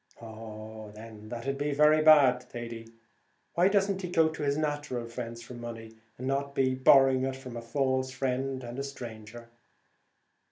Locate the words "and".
6.17-6.25, 8.63-8.79